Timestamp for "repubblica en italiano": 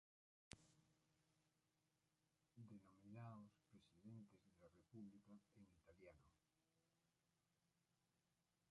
4.75-6.25